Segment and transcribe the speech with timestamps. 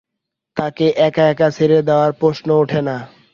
[0.57, 2.97] তাকে এক-একা ছেড়ে দেওয়ার প্রশ্ন ওঠে না।